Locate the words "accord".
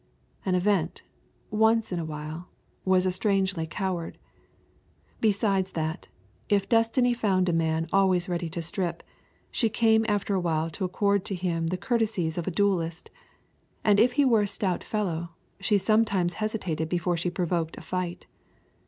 10.85-11.23